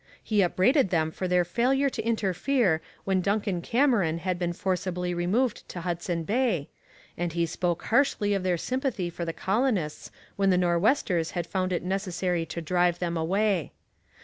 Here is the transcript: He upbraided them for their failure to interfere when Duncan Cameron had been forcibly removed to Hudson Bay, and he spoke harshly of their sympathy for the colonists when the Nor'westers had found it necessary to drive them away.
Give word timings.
He 0.23 0.41
upbraided 0.41 0.89
them 0.89 1.11
for 1.11 1.27
their 1.27 1.45
failure 1.45 1.87
to 1.87 2.01
interfere 2.01 2.81
when 3.03 3.21
Duncan 3.21 3.61
Cameron 3.61 4.17
had 4.17 4.39
been 4.39 4.51
forcibly 4.51 5.13
removed 5.13 5.69
to 5.69 5.81
Hudson 5.81 6.23
Bay, 6.23 6.69
and 7.15 7.33
he 7.33 7.45
spoke 7.45 7.83
harshly 7.83 8.33
of 8.33 8.41
their 8.41 8.57
sympathy 8.57 9.11
for 9.11 9.25
the 9.25 9.31
colonists 9.31 10.09
when 10.37 10.49
the 10.49 10.57
Nor'westers 10.57 11.29
had 11.37 11.45
found 11.45 11.71
it 11.71 11.83
necessary 11.83 12.47
to 12.47 12.63
drive 12.63 12.97
them 12.97 13.15
away. 13.15 13.73